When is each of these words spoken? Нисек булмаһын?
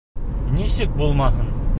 Нисек 0.55 0.97
булмаһын? 1.03 1.53